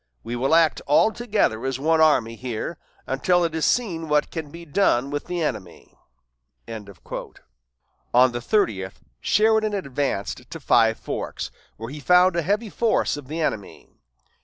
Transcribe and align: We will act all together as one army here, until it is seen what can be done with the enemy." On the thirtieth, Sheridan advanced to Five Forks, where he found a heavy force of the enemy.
We 0.23 0.35
will 0.35 0.55
act 0.55 0.81
all 0.87 1.11
together 1.11 1.63
as 1.63 1.79
one 1.79 2.01
army 2.01 2.35
here, 2.35 2.79
until 3.05 3.43
it 3.43 3.53
is 3.53 3.67
seen 3.67 4.09
what 4.09 4.31
can 4.31 4.49
be 4.49 4.65
done 4.65 5.11
with 5.11 5.25
the 5.25 5.43
enemy." 5.43 5.95
On 6.67 8.31
the 8.31 8.41
thirtieth, 8.41 9.03
Sheridan 9.19 9.75
advanced 9.75 10.49
to 10.49 10.59
Five 10.59 10.97
Forks, 10.97 11.51
where 11.77 11.91
he 11.91 11.99
found 11.99 12.35
a 12.35 12.41
heavy 12.41 12.71
force 12.71 13.15
of 13.15 13.27
the 13.27 13.41
enemy. 13.41 13.89